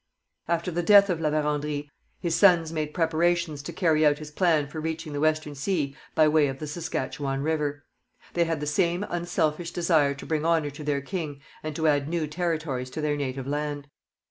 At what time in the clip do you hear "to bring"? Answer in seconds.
10.15-10.43